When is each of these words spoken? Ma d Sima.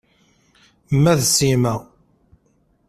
Ma 1.01 1.13
d 1.19 1.21
Sima. 1.35 1.75